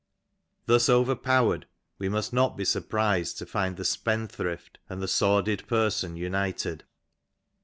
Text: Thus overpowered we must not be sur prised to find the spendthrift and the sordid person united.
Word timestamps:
Thus 0.65 0.89
overpowered 0.89 1.67
we 1.99 2.09
must 2.09 2.33
not 2.33 2.57
be 2.57 2.65
sur 2.65 2.81
prised 2.81 3.37
to 3.37 3.45
find 3.45 3.77
the 3.77 3.85
spendthrift 3.85 4.79
and 4.89 4.99
the 4.99 5.07
sordid 5.07 5.67
person 5.67 6.15
united. 6.15 6.83